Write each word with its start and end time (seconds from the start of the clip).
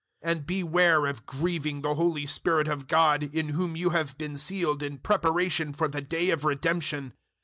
004:030 0.25 0.31
And 0.31 0.45
beware 0.47 1.05
of 1.05 1.25
grieving 1.27 1.81
the 1.83 1.93
Holy 1.93 2.25
Spirit 2.25 2.67
of 2.67 2.87
God, 2.87 3.21
in 3.21 3.49
whom 3.49 3.75
you 3.75 3.91
have 3.91 4.17
been 4.17 4.35
sealed 4.35 4.81
in 4.81 4.97
preparation 4.97 5.73
for 5.73 5.87
the 5.87 6.01
day 6.01 6.31
of 6.31 6.43
Redemption. 6.43 7.13